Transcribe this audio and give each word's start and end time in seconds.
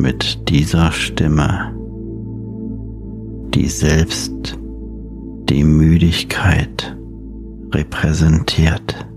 Mit 0.00 0.48
dieser 0.48 0.92
Stimme, 0.92 1.74
die 3.52 3.66
selbst 3.66 4.56
die 5.48 5.64
Müdigkeit 5.64 6.96
repräsentiert, 7.72 9.08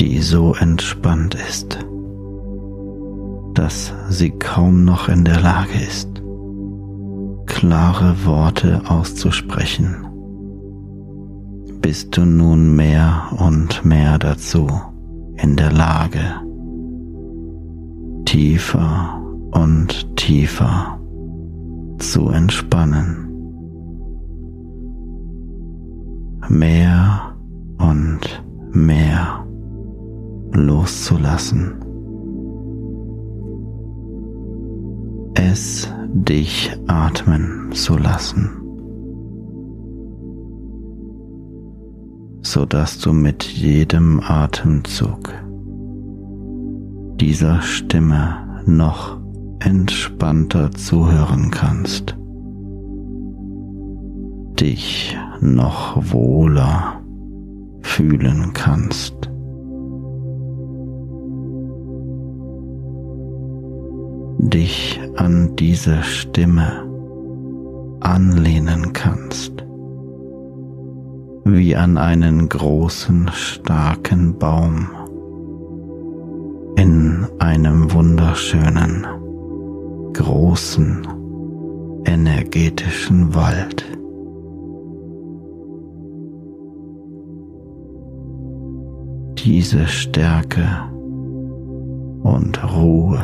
die 0.00 0.20
so 0.20 0.52
entspannt 0.54 1.36
ist, 1.48 1.78
dass 3.54 3.94
sie 4.08 4.30
kaum 4.30 4.84
noch 4.84 5.08
in 5.08 5.24
der 5.24 5.40
Lage 5.40 5.78
ist, 5.86 6.10
klare 7.46 8.16
Worte 8.24 8.82
auszusprechen, 8.88 10.08
bist 11.80 12.16
du 12.16 12.24
nun 12.24 12.74
mehr 12.74 13.28
und 13.38 13.84
mehr 13.84 14.18
dazu 14.18 14.68
in 15.36 15.54
der 15.54 15.70
Lage, 15.70 16.40
tiefer 18.36 19.18
und 19.52 20.14
tiefer 20.14 21.00
zu 21.96 22.28
entspannen. 22.28 23.30
Mehr 26.50 27.34
und 27.78 28.44
mehr 28.72 29.42
loszulassen. 30.52 31.76
Es 35.32 35.90
dich 36.12 36.76
atmen 36.88 37.72
zu 37.72 37.96
lassen, 37.96 38.50
so 42.42 42.66
dass 42.66 42.98
du 42.98 43.14
mit 43.14 43.44
jedem 43.44 44.20
Atemzug 44.20 45.32
dieser 47.26 47.60
Stimme 47.60 48.62
noch 48.66 49.18
entspannter 49.58 50.70
zuhören 50.70 51.50
kannst, 51.50 52.16
dich 54.60 55.18
noch 55.40 55.96
wohler 56.12 57.00
fühlen 57.80 58.52
kannst. 58.54 59.16
dich 64.38 65.00
an 65.16 65.56
diese 65.56 66.04
Stimme 66.04 66.84
anlehnen 67.98 68.92
kannst, 68.92 69.66
wie 71.44 71.74
an 71.74 71.98
einen 71.98 72.48
großen, 72.48 73.28
starken 73.32 74.38
Baum 74.38 74.88
in 76.76 77.26
einem 77.38 77.90
wunderschönen, 77.92 79.06
großen, 80.12 81.08
energetischen 82.04 83.34
Wald. 83.34 83.84
Diese 89.38 89.86
Stärke 89.86 90.68
und 92.22 92.62
Ruhe, 92.74 93.20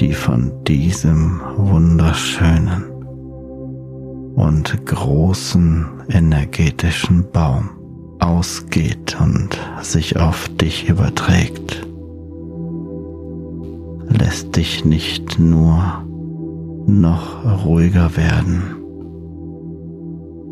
die 0.00 0.12
von 0.12 0.52
diesem 0.64 1.40
wunderschönen 1.56 2.84
und 4.36 4.86
großen 4.86 5.86
energetischen 6.08 7.24
Baum 7.32 7.83
ausgeht 8.24 9.16
und 9.20 9.58
sich 9.82 10.18
auf 10.18 10.48
dich 10.56 10.88
überträgt, 10.88 11.86
lässt 14.08 14.56
dich 14.56 14.84
nicht 14.84 15.38
nur 15.38 16.04
noch 16.86 17.64
ruhiger 17.64 18.16
werden, 18.16 18.62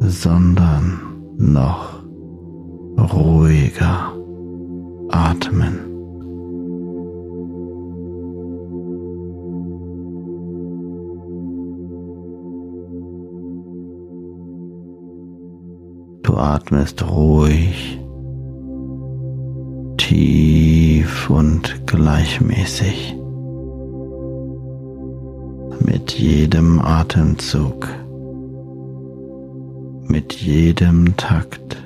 sondern 0.01 1.01
noch 1.37 2.03
ruhiger 2.99 4.13
atmen. 5.11 5.92
Du 16.33 16.39
atmest 16.39 17.07
ruhig, 17.11 18.01
tief 19.99 21.29
und 21.29 21.87
gleichmäßig. 21.87 23.15
Mit 25.85 26.13
jedem 26.13 26.81
Atemzug, 26.81 27.87
mit 30.09 30.33
jedem 30.33 31.15
Takt 31.19 31.77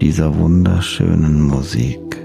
dieser 0.00 0.34
wunderschönen 0.38 1.42
Musik 1.42 2.16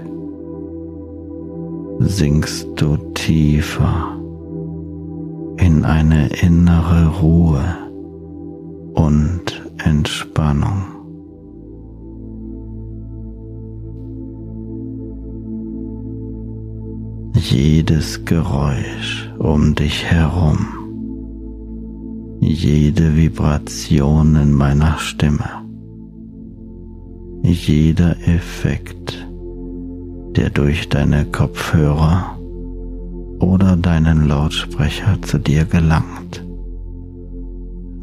sinkst 1.98 2.68
du 2.76 2.96
tiefer 3.12 4.18
in 5.58 5.84
eine 5.84 6.28
innere 6.28 7.08
Ruhe 7.20 7.62
und 8.94 9.42
Entspannung. 9.84 10.91
Jedes 17.52 18.24
Geräusch 18.24 19.30
um 19.38 19.74
dich 19.74 20.06
herum, 20.06 20.58
jede 22.40 23.14
Vibration 23.14 24.36
in 24.36 24.52
meiner 24.52 24.96
Stimme, 24.96 25.62
jeder 27.42 28.16
Effekt, 28.26 29.28
der 30.34 30.48
durch 30.48 30.88
deine 30.88 31.26
Kopfhörer 31.26 32.38
oder 33.38 33.76
deinen 33.76 34.26
Lautsprecher 34.28 35.20
zu 35.20 35.36
dir 35.36 35.66
gelangt, 35.66 36.42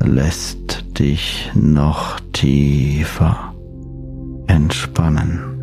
lässt 0.04 0.86
dich 1.00 1.50
noch 1.56 2.20
tiefer 2.34 3.56
entspannen. 4.46 5.59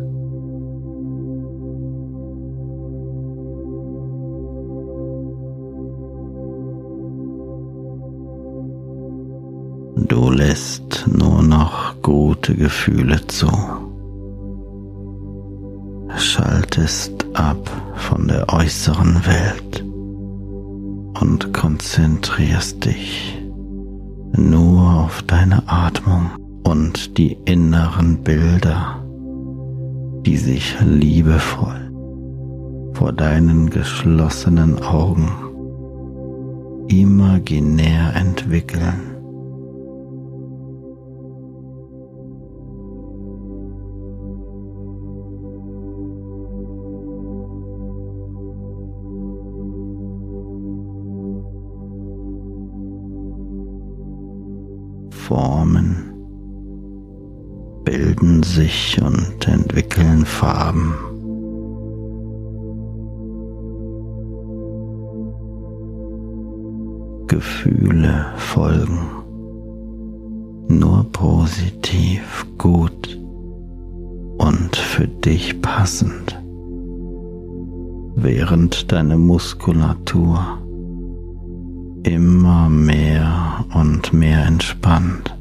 Du 10.05 10.29
lässt 10.29 11.05
nur 11.11 11.41
noch 11.41 12.01
gute 12.03 12.53
Gefühle 12.53 13.25
zu. 13.25 13.49
Schaltest 16.15 17.25
ab 17.33 17.69
von 17.95 18.27
der 18.27 18.47
äußeren 18.53 19.25
Welt 19.25 19.83
und 21.19 21.51
konzentrierst 21.51 22.85
dich 22.85 23.41
nur 24.33 25.03
auf 25.05 25.23
deine 25.23 25.63
Atmung 25.67 26.29
und 26.63 27.17
die 27.17 27.33
inneren 27.45 28.23
Bilder, 28.23 29.03
die 30.21 30.37
sich 30.37 30.75
liebevoll 30.79 31.91
vor 32.93 33.13
deinen 33.13 33.69
geschlossenen 33.71 34.79
Augen 34.83 35.31
imaginär 36.87 38.15
entwickeln. 38.15 39.16
Formen 55.27 56.13
bilden 57.83 58.43
sich 58.43 58.97
und 59.01 59.45
entwickeln 59.45 60.25
Farben. 60.25 60.93
Gefühle 67.27 68.27
folgen 68.37 68.99
nur 70.69 71.03
positiv, 71.11 72.45
gut 72.57 73.19
und 74.37 74.77
für 74.77 75.09
dich 75.09 75.61
passend, 75.61 76.41
während 78.15 78.93
deine 78.93 79.17
Muskulatur 79.17 80.59
immer 82.07 82.69
mehr 82.69 83.65
und 83.73 84.13
mehr 84.13 84.45
entspannt. 84.45 85.35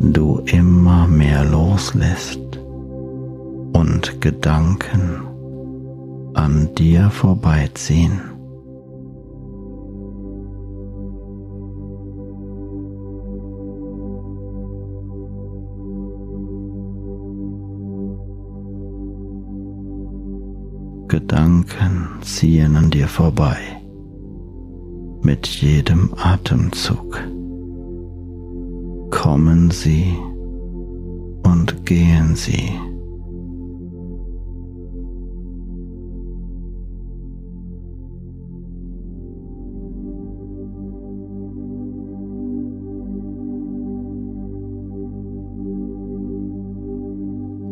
Du 0.00 0.40
immer 0.46 1.06
mehr 1.06 1.44
loslässt 1.44 2.40
und 3.74 4.20
Gedanken 4.20 5.22
an 6.34 6.74
dir 6.74 7.10
vorbeiziehen. 7.10 8.39
Gedanken 21.10 22.06
ziehen 22.20 22.76
an 22.76 22.88
dir 22.88 23.08
vorbei 23.08 23.56
mit 25.22 25.44
jedem 25.48 26.14
Atemzug. 26.16 27.18
Kommen 29.10 29.72
sie 29.72 30.16
und 31.42 31.84
gehen 31.84 32.36
sie. 32.36 32.70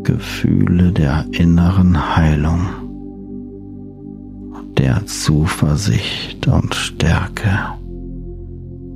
Gefühle 0.02 0.90
der 0.90 1.25
inneren 1.31 2.16
Heilung 2.16 2.88
der 4.78 5.04
Zuversicht 5.06 6.47
und 6.47 6.75
Stärke 6.75 7.50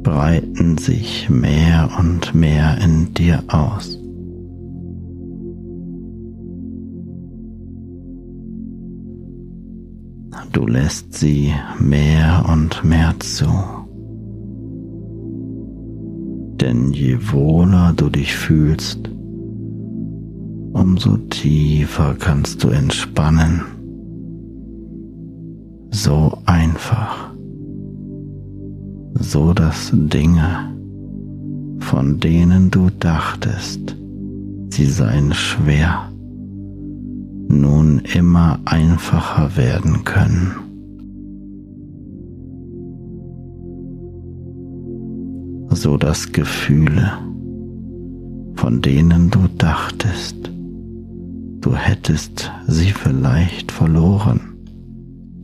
breiten 0.04 0.78
sich 0.78 1.28
mehr 1.28 1.90
und 1.98 2.34
mehr 2.34 2.78
in 2.78 3.12
dir 3.14 3.42
aus. 3.48 3.98
Du 10.52 10.66
lässt 10.66 11.14
sie 11.14 11.52
mehr 11.80 12.44
und 12.48 12.84
mehr 12.84 13.14
zu. 13.18 13.46
Denn 16.60 16.92
je 16.92 17.18
wohler 17.32 17.92
du 17.96 18.08
dich 18.08 18.36
fühlst, 18.36 19.10
umso 20.72 21.16
tiefer 21.16 22.14
kannst 22.18 22.62
du 22.62 22.68
entspannen 22.68 23.81
so 25.92 26.38
einfach, 26.46 27.30
so 29.14 29.52
dass 29.52 29.90
Dinge, 29.92 30.75
von 31.80 32.18
denen 32.18 32.70
du 32.70 32.88
dachtest, 32.99 33.94
sie 34.70 34.87
seien 34.87 35.34
schwer, 35.34 36.11
nun 37.49 38.00
immer 38.14 38.58
einfacher 38.64 39.54
werden 39.56 40.02
können. 40.04 40.54
So 45.68 45.99
dass 45.99 46.32
Gefühle, 46.32 47.12
von 48.54 48.80
denen 48.80 49.28
du 49.28 49.40
dachtest, 49.58 50.50
du 51.61 51.75
hättest 51.76 52.50
sie 52.66 52.92
vielleicht 52.92 53.70
verloren, 53.70 54.51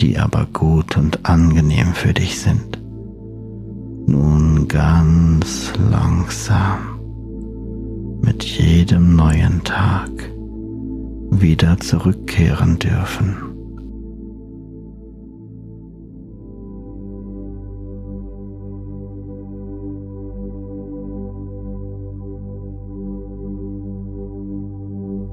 die 0.01 0.19
aber 0.19 0.47
gut 0.53 0.97
und 0.97 1.27
angenehm 1.27 1.93
für 1.93 2.15
dich 2.15 2.41
sind. 2.41 2.79
Nun 4.07 4.69
ganz 4.69 5.73
langsam 5.91 6.99
mit 8.23 8.45
jedem 8.45 9.17
neuen 9.17 9.63
Tag 9.65 10.11
wieder 11.31 11.79
zurückkehren 11.79 12.79
dürfen. 12.79 13.37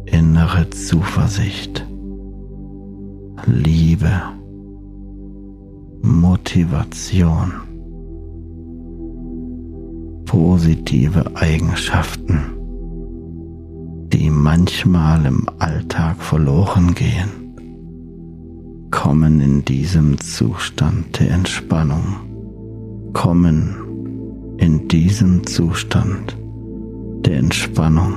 Innere 0.06 0.70
Zuversicht, 0.70 1.86
Liebe, 3.46 4.22
Motivation, 6.16 7.52
positive 10.26 11.26
Eigenschaften, 11.36 12.40
die 14.14 14.30
manchmal 14.30 15.26
im 15.26 15.46
Alltag 15.60 16.22
verloren 16.22 16.96
gehen, 16.96 17.58
kommen 18.92 19.42
in 19.42 19.66
diesem 19.66 20.18
Zustand 20.18 21.20
der 21.20 21.32
Entspannung, 21.32 23.12
kommen 23.12 23.76
in 24.58 24.88
diesem 24.88 25.46
Zustand 25.46 26.38
der 27.26 27.40
Entspannung 27.40 28.14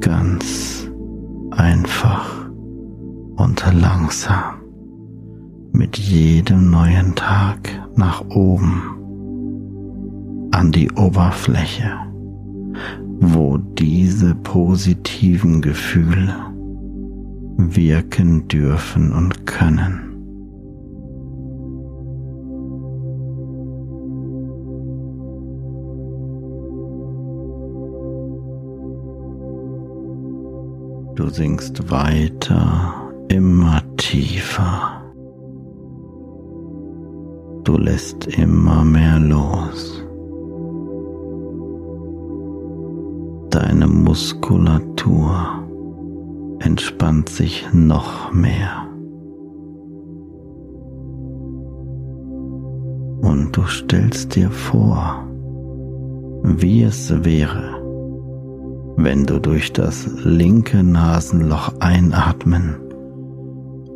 ganz 0.00 0.86
einfach 1.50 2.50
und 3.36 3.64
langsam 3.72 4.55
mit 5.76 5.98
jedem 5.98 6.70
neuen 6.70 7.14
Tag 7.14 7.58
nach 7.96 8.24
oben 8.30 8.82
an 10.50 10.72
die 10.72 10.90
Oberfläche, 10.92 11.92
wo 13.20 13.58
diese 13.58 14.34
positiven 14.36 15.60
Gefühle 15.60 16.34
wirken 17.58 18.48
dürfen 18.48 19.12
und 19.12 19.46
können. 19.46 20.02
Du 31.16 31.28
sinkst 31.28 31.90
weiter, 31.90 33.10
immer 33.28 33.82
tiefer. 33.96 34.95
Du 37.66 37.76
lässt 37.76 38.28
immer 38.28 38.84
mehr 38.84 39.18
los. 39.18 40.00
Deine 43.50 43.88
Muskulatur 43.88 45.66
entspannt 46.60 47.28
sich 47.28 47.66
noch 47.72 48.32
mehr. 48.32 48.86
Und 53.22 53.48
du 53.50 53.64
stellst 53.64 54.36
dir 54.36 54.52
vor, 54.52 55.26
wie 56.44 56.84
es 56.84 57.24
wäre, 57.24 57.82
wenn 58.96 59.26
du 59.26 59.40
durch 59.40 59.72
das 59.72 60.08
linke 60.22 60.84
Nasenloch 60.84 61.72
einatmen 61.80 62.76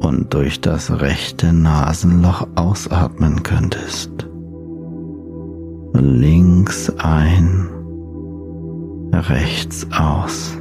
und 0.01 0.33
durch 0.33 0.61
das 0.61 0.91
rechte 1.01 1.53
Nasenloch 1.53 2.49
ausatmen 2.57 3.43
könntest. 3.43 4.11
Links 5.93 6.91
ein, 6.99 7.69
rechts 9.13 9.87
aus. 9.93 10.57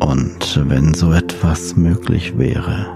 Und 0.00 0.68
wenn 0.68 0.94
so 0.94 1.12
etwas 1.12 1.76
möglich 1.76 2.38
wäre, 2.38 2.86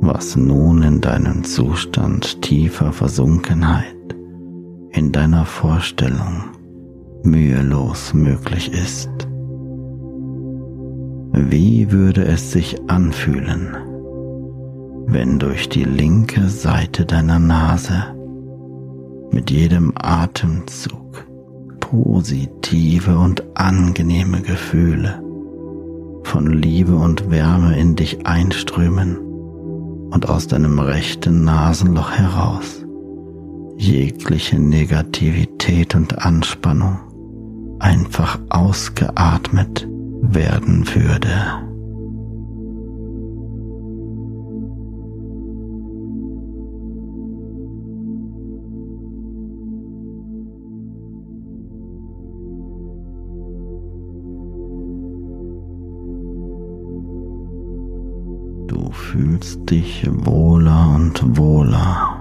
was 0.00 0.36
nun 0.36 0.82
in 0.82 1.00
deinem 1.00 1.44
Zustand 1.44 2.42
tiefer 2.42 2.92
Versunkenheit 2.92 3.95
in 4.96 5.12
deiner 5.12 5.44
Vorstellung 5.44 6.44
mühelos 7.22 8.14
möglich 8.14 8.72
ist. 8.72 9.10
Wie 11.32 11.92
würde 11.92 12.24
es 12.24 12.50
sich 12.50 12.80
anfühlen, 12.88 13.76
wenn 15.06 15.38
durch 15.38 15.68
die 15.68 15.84
linke 15.84 16.48
Seite 16.48 17.04
deiner 17.04 17.38
Nase 17.38 18.14
mit 19.30 19.50
jedem 19.50 19.92
Atemzug 19.96 21.26
positive 21.80 23.18
und 23.18 23.44
angenehme 23.54 24.40
Gefühle 24.40 25.22
von 26.22 26.50
Liebe 26.50 26.96
und 26.96 27.30
Wärme 27.30 27.78
in 27.78 27.96
dich 27.96 28.26
einströmen 28.26 29.18
und 30.10 30.26
aus 30.30 30.46
deinem 30.46 30.78
rechten 30.78 31.44
Nasenloch 31.44 32.12
heraus 32.12 32.85
jegliche 33.78 34.58
Negativität 34.58 35.94
und 35.94 36.18
Anspannung 36.18 36.98
einfach 37.78 38.38
ausgeatmet 38.48 39.86
werden 40.22 40.86
würde. 40.94 41.66
Du 58.66 58.90
fühlst 58.90 59.70
dich 59.70 60.08
wohler 60.24 60.94
und 60.96 61.36
wohler 61.36 62.15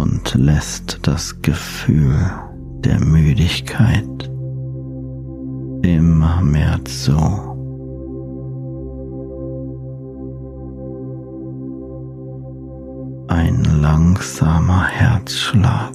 und 0.00 0.34
lässt 0.34 0.98
das 1.02 1.42
Gefühl 1.42 2.14
der 2.84 3.00
Müdigkeit 3.00 4.30
immer 5.82 6.40
mehr 6.42 6.78
zu. 6.86 7.16
Ein 13.28 13.64
langsamer 13.80 14.86
Herzschlag, 14.86 15.94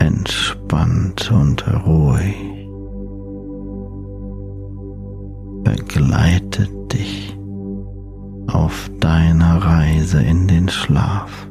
entspannt 0.00 1.30
und 1.32 1.64
ruhig, 1.86 2.36
begleitet 5.64 6.70
dich 6.92 7.36
auf 8.48 8.90
deiner 9.00 9.62
Reise 9.62 10.22
in 10.22 10.46
den 10.46 10.68
Schlaf. 10.68 11.49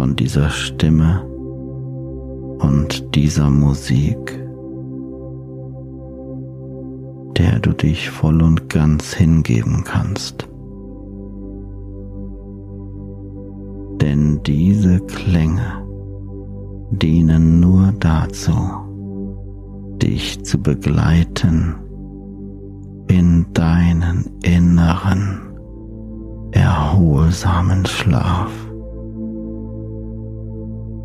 Von 0.00 0.16
dieser 0.16 0.48
Stimme 0.48 1.22
und 2.58 3.14
dieser 3.14 3.50
Musik, 3.50 4.16
der 7.36 7.58
du 7.58 7.74
dich 7.74 8.08
voll 8.08 8.40
und 8.40 8.70
ganz 8.70 9.12
hingeben 9.12 9.84
kannst. 9.84 10.48
Denn 14.00 14.40
diese 14.46 15.00
Klänge 15.00 15.84
dienen 16.92 17.60
nur 17.60 17.92
dazu, 18.00 18.54
dich 19.98 20.42
zu 20.46 20.62
begleiten 20.62 21.74
in 23.08 23.44
deinen 23.52 24.30
inneren 24.42 25.42
erholsamen 26.52 27.84
Schlaf, 27.84 28.69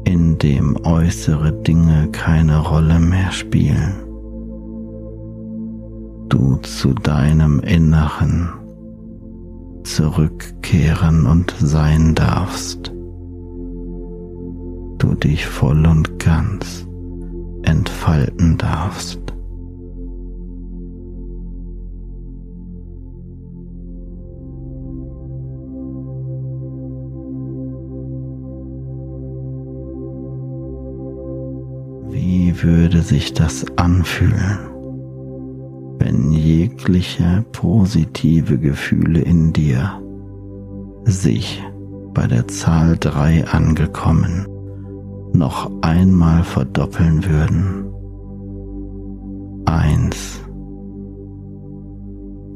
in 0.05 0.37
dem 0.37 0.77
äußere 0.85 1.51
Dinge 1.51 2.09
keine 2.11 2.59
Rolle 2.59 2.99
mehr 2.99 3.31
spielen, 3.31 3.95
du 6.29 6.57
zu 6.57 6.93
deinem 6.93 7.59
Inneren 7.59 8.49
zurückkehren 9.83 11.25
und 11.25 11.53
sein 11.59 12.15
darfst, 12.15 12.91
du 14.97 15.13
dich 15.15 15.45
voll 15.45 15.85
und 15.85 16.19
ganz 16.19 16.87
entfalten 17.63 18.57
darfst. 18.57 19.24
Würde 32.63 33.01
sich 33.01 33.33
das 33.33 33.65
anfühlen, 33.77 34.59
wenn 35.99 36.31
jegliche 36.31 37.45
positive 37.51 38.57
Gefühle 38.57 39.21
in 39.21 39.53
dir 39.53 40.01
sich 41.05 41.63
bei 42.13 42.27
der 42.27 42.47
Zahl 42.47 42.97
3 42.99 43.47
angekommen 43.47 44.47
noch 45.33 45.69
einmal 45.81 46.43
verdoppeln 46.43 47.25
würden. 47.25 47.85
Eins, 49.65 50.41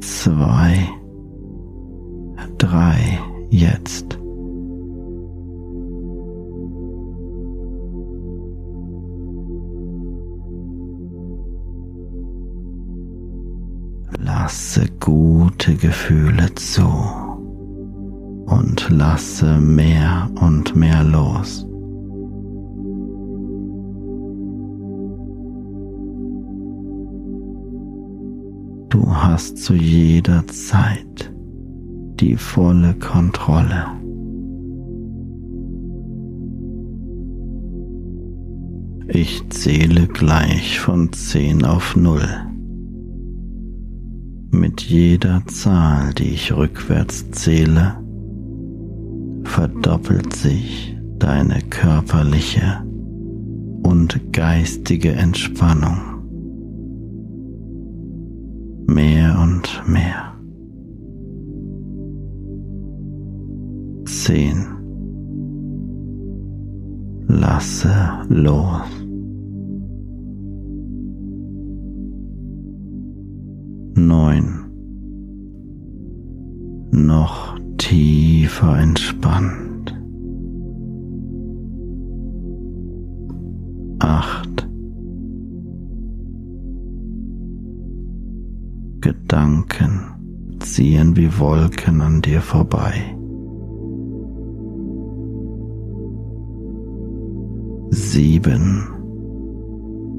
zwei, 0.00 0.88
drei. 2.58 3.18
jetzt. 3.50 4.19
Lasse 14.42 14.86
gute 15.00 15.74
Gefühle 15.74 16.54
zu 16.54 16.88
und 18.46 18.88
lasse 18.88 19.58
mehr 19.58 20.30
und 20.40 20.74
mehr 20.74 21.04
los. 21.04 21.66
Du 28.88 29.14
hast 29.14 29.58
zu 29.58 29.74
jeder 29.74 30.46
Zeit 30.46 31.30
die 32.18 32.36
volle 32.38 32.94
Kontrolle. 32.94 33.84
Ich 39.06 39.46
zähle 39.50 40.06
gleich 40.06 40.80
von 40.80 41.12
10 41.12 41.66
auf 41.66 41.94
0. 41.94 42.49
Mit 44.50 44.80
jeder 44.82 45.42
Zahl, 45.46 46.12
die 46.14 46.30
ich 46.30 46.52
rückwärts 46.52 47.30
zähle, 47.30 47.96
verdoppelt 49.44 50.34
sich 50.34 50.96
deine 51.18 51.60
körperliche 51.70 52.84
und 53.82 54.32
geistige 54.32 55.12
Entspannung 55.12 56.10
mehr 58.90 59.38
und 59.40 59.82
mehr. 59.86 60.34
Zehn. 64.04 64.66
Lasse 67.28 67.94
los. 68.28 68.99
Neun. 74.06 74.66
Noch 76.90 77.58
tiefer 77.78 78.78
entspannt. 78.78 79.94
Acht. 84.00 84.68
Gedanken 89.00 90.00
ziehen 90.60 91.16
wie 91.16 91.38
Wolken 91.38 92.00
an 92.00 92.22
dir 92.22 92.40
vorbei. 92.40 93.16
Sieben 97.90 98.88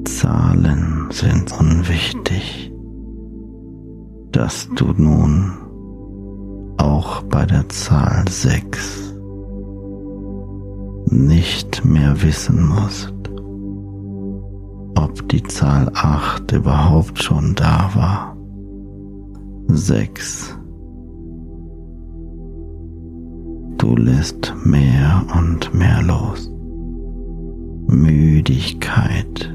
Zahlen 0.04 1.08
sind 1.10 1.52
unwichtig, 1.58 2.71
dass 4.32 4.68
du 4.74 4.92
nun 4.96 5.52
auch 6.78 7.22
bei 7.24 7.44
der 7.44 7.68
Zahl 7.68 8.26
sechs 8.28 9.14
nicht 11.06 11.84
mehr 11.84 12.22
wissen 12.22 12.66
musst, 12.66 13.12
ob 14.96 15.28
die 15.28 15.42
Zahl 15.42 15.90
acht 15.94 16.50
überhaupt 16.52 17.22
schon 17.22 17.54
da 17.54 17.90
war 17.94 18.36
sechs. 19.68 20.56
Du 23.78 23.96
lässt 23.96 24.54
mehr 24.64 25.24
und 25.36 25.74
mehr 25.74 26.02
los. 26.02 26.50
Müdigkeit 27.86 29.54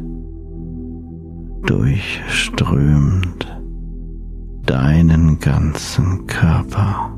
durchströmt 1.66 3.57
deinen 4.68 5.40
ganzen 5.40 6.28
Körper. 6.28 7.14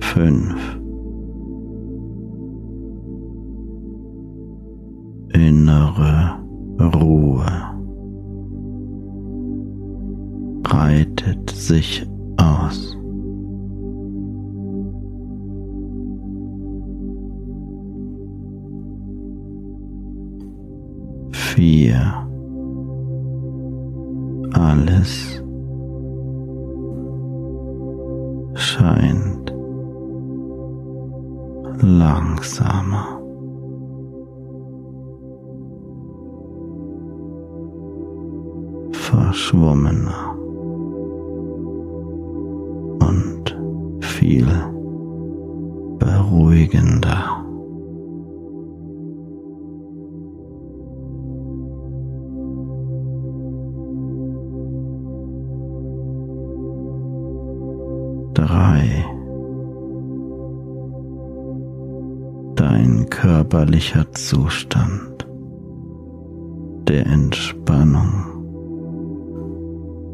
Fünf. 0.00 0.82
innere 5.34 6.38
Ruhe 6.78 7.46
breitet 10.62 11.50
sich 11.50 12.06
Vier. 21.62 22.26
Alles 24.52 25.40
scheint 28.54 29.54
langsamer. 31.80 33.20
verschwommener 38.90 40.36
und 42.98 43.56
viel 44.00 44.48
beruhigender. 46.00 47.41
Körperlicher 63.82 64.12
Zustand 64.12 65.26
der 66.88 67.06
Entspannung 67.06 68.12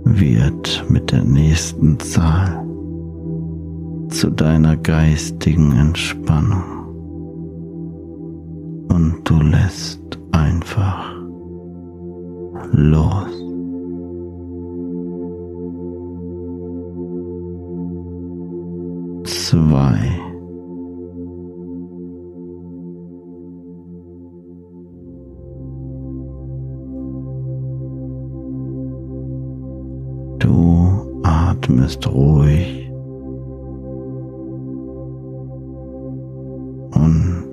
wird 0.04 0.84
mit 0.88 1.12
der 1.12 1.24
nächsten 1.24 1.98
Zahl 2.00 2.64
zu 4.08 4.30
deiner 4.30 4.76
geistigen 4.76 5.72
Entspannung 5.72 6.64
und 8.88 9.20
du 9.24 9.38
lässt 9.40 10.18
einfach 10.32 11.12
los. 12.72 13.28
Zwei. 19.24 20.27
Atmest 31.88 32.06
ruhig 32.06 32.90
und 36.92 37.52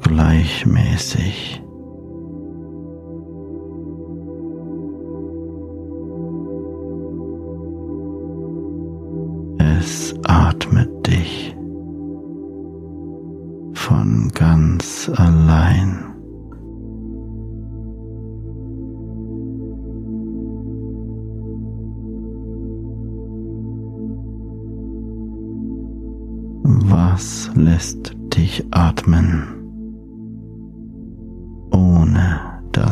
gleichmäßig. 0.00 1.63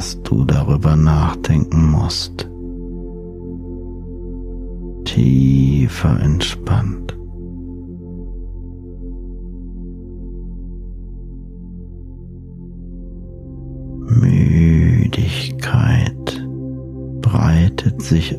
Dass 0.03 0.21
du 0.25 0.45
darüber 0.45 0.97
nachdenken 0.97 1.93
musst? 1.93 2.51
Tiefer 5.05 6.21
entspannt. 6.21 7.17
Müdigkeit 14.09 14.43
sich 18.03 18.37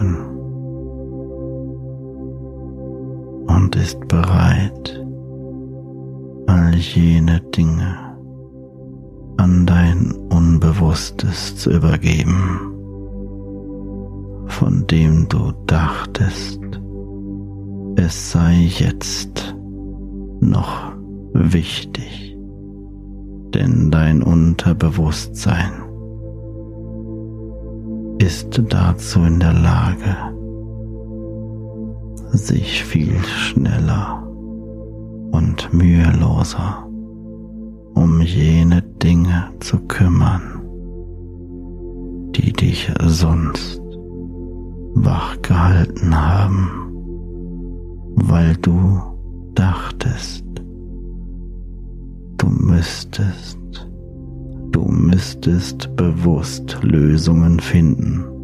schlafen 0.00 0.16
und 3.46 3.76
ist 3.76 4.00
bereit, 4.08 5.06
all 6.46 6.74
jene 6.74 7.40
Dinge 7.54 7.96
an 9.36 9.66
dein 9.66 10.12
Unbewusstes 10.30 11.56
zu 11.56 11.70
übergeben, 11.70 12.60
von 14.46 14.86
dem 14.86 15.28
du 15.28 15.52
dachtest, 15.66 16.60
es 17.96 18.32
sei 18.32 18.68
jetzt 18.78 19.54
noch 20.40 20.92
wichtig, 21.32 22.36
denn 23.54 23.90
dein 23.90 24.22
Unterbewusstsein 24.22 25.79
ist 28.20 28.60
dazu 28.68 29.20
in 29.20 29.40
der 29.40 29.54
Lage, 29.54 30.14
sich 32.32 32.84
viel 32.84 33.18
schneller 33.24 34.22
und 35.32 35.72
müheloser 35.72 36.86
um 37.94 38.20
jene 38.20 38.82
Dinge 38.82 39.50
zu 39.60 39.78
kümmern, 39.86 40.60
die 42.32 42.52
dich 42.52 42.92
sonst 43.02 43.80
wach 44.94 45.40
gehalten 45.40 46.14
haben, 46.14 46.70
weil 48.16 48.54
du 48.58 49.00
dachtest, 49.54 50.44
du 52.36 52.48
müsstest 52.48 53.59
Du 54.72 54.84
müsstest 54.84 55.94
bewusst 55.96 56.78
Lösungen 56.82 57.58
finden. 57.58 58.39